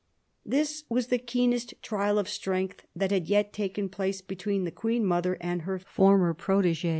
This 0.43 0.83
was 0.89 1.09
the 1.09 1.19
keenest 1.19 1.75
trial 1.83 2.17
of 2.17 2.27
strength 2.27 2.87
that 2.95 3.11
had 3.11 3.27
yet 3.27 3.53
taken 3.53 3.87
place 3.87 4.19
between 4.21 4.63
the 4.63 4.71
Queen 4.71 5.05
mother 5.05 5.37
and 5.39 5.61
her 5.61 5.77
former 5.77 6.33
protege. 6.33 6.89